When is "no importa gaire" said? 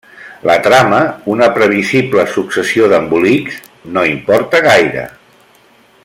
3.99-5.05